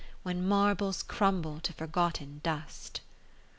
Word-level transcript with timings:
When 0.23 0.43
marbles 0.47 1.03
crumble 1.03 1.59
to 1.59 1.73
forgot 1.73 2.15
ten 2.15 2.41
dust. 2.41 3.01